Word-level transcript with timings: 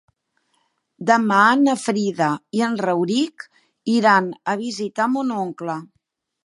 Demà 1.09 1.41
na 1.67 1.75
Frida 1.81 2.31
i 2.61 2.65
en 2.69 2.81
Rauric 2.87 3.47
iran 3.99 4.35
a 4.55 4.59
visitar 4.67 5.11
mon 5.17 5.35
oncle. 5.47 5.83